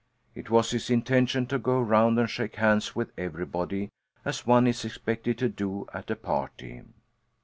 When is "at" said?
5.93-6.09